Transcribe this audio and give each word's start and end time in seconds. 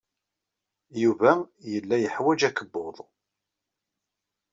Yuba 1.01 1.31
yella 1.71 1.97
yeḥwaj 1.99 2.41
akebbuḍ. 2.49 2.97